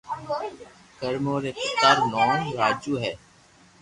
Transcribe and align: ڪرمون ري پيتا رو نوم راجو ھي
ڪرمون 0.99 1.37
ري 1.43 1.51
پيتا 1.57 1.89
رو 1.95 2.03
نوم 2.13 2.39
راجو 2.59 2.93
ھي 3.03 3.11